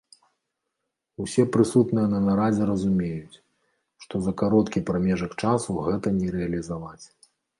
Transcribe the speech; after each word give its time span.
Усе 1.23 1.43
прысутныя 1.55 2.05
на 2.13 2.19
нарадзе 2.27 2.63
разумеюць, 2.71 3.41
што 4.05 4.15
за 4.27 4.33
кароткі 4.43 4.85
прамежак 4.89 5.31
часу 5.47 5.79
гэта 5.89 6.07
не 6.19 6.27
рэалізаваць. 6.37 7.05